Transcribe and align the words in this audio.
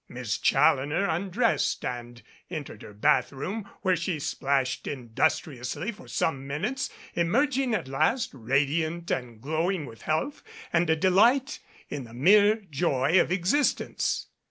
Miss 0.09 0.39
Challoner 0.39 1.05
undressed 1.07 1.85
and 1.85 2.23
entered 2.49 2.81
her 2.81 2.91
bathroom, 2.91 3.69
where 3.83 3.95
she 3.95 4.17
splashed 4.19 4.87
industriously 4.87 5.91
for 5.91 6.07
some 6.07 6.47
minutes, 6.47 6.89
emerg 7.15 7.55
ing 7.59 7.75
at 7.75 7.87
last 7.87 8.31
radiant 8.33 9.11
and 9.11 9.39
glowing 9.39 9.85
with 9.85 10.01
health 10.01 10.41
and 10.73 10.89
a 10.89 10.95
delight 10.95 11.59
in 11.89 12.05
the 12.05 12.15
mere 12.15 12.55
joy 12.71 13.19
of 13.21 13.31
existence. 13.31 14.25